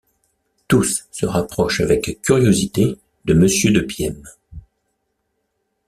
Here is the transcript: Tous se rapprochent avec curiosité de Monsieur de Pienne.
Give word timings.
Tous 0.67 1.07
se 1.11 1.27
rapprochent 1.27 1.79
avec 1.81 2.23
curiosité 2.23 2.97
de 3.25 3.35
Monsieur 3.35 3.71
de 3.71 3.81
Pienne. 3.81 4.23